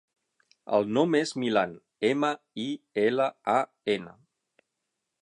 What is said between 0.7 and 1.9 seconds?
El nom és Milan: